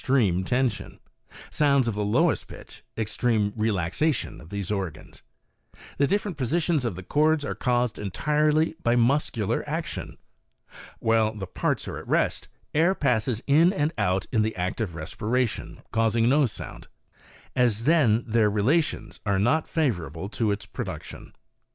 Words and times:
55 0.03 0.17
treme 0.17 0.45
tension, 0.47 0.99
sounds 1.51 1.87
of 1.87 1.93
the 1.93 2.03
lowest 2.03 2.47
pitch 2.47 2.83
extreme 2.97 3.53
relaxation 3.55 4.41
of 4.41 4.49
those 4.49 4.71
organs. 4.71 5.21
The 5.99 6.07
different 6.07 6.37
positions 6.37 6.83
of 6.85 6.95
the 6.95 7.03
cords 7.03 7.45
are 7.45 7.53
caused 7.53 7.99
entirely 7.99 8.73
by 8.81 8.95
muscular 8.95 9.63
action. 9.69 10.17
While 10.97 11.35
the 11.35 11.45
parts 11.45 11.87
are 11.87 11.99
at 11.99 12.07
rest, 12.07 12.47
air 12.73 12.95
passes 12.95 13.43
in 13.45 13.71
and 13.71 13.93
out 13.95 14.25
in 14.31 14.41
the 14.41 14.55
act 14.55 14.81
of 14.81 14.95
respiration, 14.95 15.83
causing 15.91 16.27
no 16.27 16.47
sound, 16.47 16.87
as 17.55 17.83
then 17.85 18.23
their 18.25 18.49
relations 18.49 19.19
are 19.23 19.37
not 19.37 19.67
favorable 19.67 20.29
to 20.29 20.49
its 20.49 20.65
production. 20.65 21.35